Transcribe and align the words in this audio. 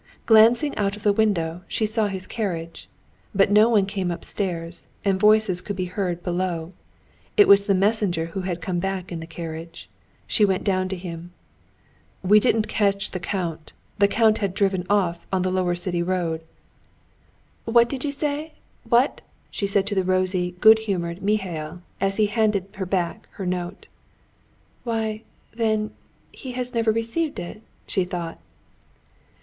Glancing 0.25 0.75
out 0.77 0.95
of 0.95 1.03
the 1.03 1.13
window, 1.13 1.61
she 1.67 1.85
saw 1.85 2.07
his 2.07 2.25
carriage. 2.25 2.89
But 3.35 3.51
no 3.51 3.69
one 3.69 3.85
came 3.85 4.09
upstairs, 4.09 4.87
and 5.05 5.19
voices 5.19 5.61
could 5.61 5.75
be 5.75 5.85
heard 5.93 6.23
below. 6.23 6.73
It 7.37 7.47
was 7.47 7.65
the 7.67 7.75
messenger 7.75 8.25
who 8.33 8.41
had 8.41 8.63
come 8.63 8.79
back 8.79 9.11
in 9.11 9.19
the 9.19 9.27
carriage. 9.27 9.91
She 10.25 10.43
went 10.43 10.63
down 10.63 10.87
to 10.89 10.95
him. 10.95 11.33
"We 12.23 12.39
didn't 12.39 12.67
catch 12.67 13.11
the 13.11 13.19
count. 13.19 13.73
The 13.99 14.07
count 14.07 14.39
had 14.39 14.55
driven 14.55 14.87
off 14.89 15.27
on 15.31 15.43
the 15.43 15.51
lower 15.51 15.75
city 15.75 16.01
road." 16.01 16.41
"What 17.65 17.87
do 17.87 17.99
you 18.01 18.11
say? 18.11 18.53
What!..." 18.89 19.21
she 19.51 19.67
said 19.67 19.85
to 19.85 19.93
the 19.93 20.03
rosy, 20.03 20.55
good 20.59 20.79
humored 20.79 21.21
Mihail, 21.21 21.83
as 21.99 22.17
he 22.17 22.25
handed 22.25 22.69
her 22.77 22.87
back 22.87 23.27
her 23.33 23.45
note. 23.45 23.87
"Why, 24.83 25.21
then, 25.53 25.91
he 26.31 26.53
has 26.53 26.73
never 26.73 26.91
received 26.91 27.37
it!" 27.37 27.61
she 27.85 28.03
thought. 28.03 28.39